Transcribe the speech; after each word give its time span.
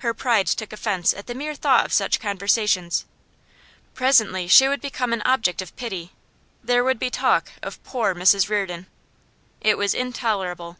Her 0.00 0.12
pride 0.12 0.46
took 0.46 0.74
offence 0.74 1.14
at 1.14 1.26
the 1.26 1.34
mere 1.34 1.54
thought 1.54 1.86
of 1.86 1.92
such 1.94 2.20
conversations. 2.20 3.06
Presently 3.94 4.46
she 4.46 4.68
would 4.68 4.82
become 4.82 5.14
an 5.14 5.22
object 5.22 5.62
of 5.62 5.74
pity; 5.74 6.12
there 6.62 6.84
would 6.84 6.98
be 6.98 7.08
talk 7.08 7.48
of 7.62 7.82
'poor 7.82 8.14
Mrs 8.14 8.50
Reardon.' 8.50 8.88
It 9.62 9.78
was 9.78 9.94
intolerable. 9.94 10.76